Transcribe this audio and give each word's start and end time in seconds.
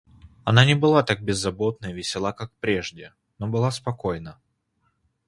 Она 0.45 0.61
не 0.65 0.73
была 0.85 1.03
так 1.03 1.21
беззаботна 1.23 1.91
и 1.91 1.93
весела 1.93 2.31
как 2.33 2.51
прежде, 2.59 3.13
но 3.37 3.47
была 3.47 3.69
спокойна. 3.69 4.39